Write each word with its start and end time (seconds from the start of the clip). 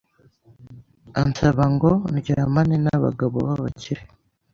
ansaba 1.21 1.63
ngo 1.73 1.91
‘Ndyamane 2.15 2.75
n’ 2.85 2.87
abagabo 2.97 3.35
b’ 3.47 3.49
abakire’ 3.55 4.03